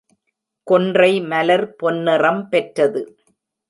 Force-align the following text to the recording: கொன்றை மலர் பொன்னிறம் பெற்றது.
கொன்றை 0.67 1.11
மலர் 1.21 1.65
பொன்னிறம் 1.75 2.43
பெற்றது. 2.49 3.03